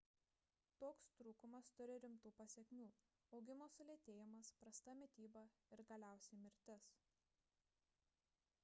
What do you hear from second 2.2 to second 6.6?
pasekmių augimo sulėtėjimas prasta mityba ir galiausiai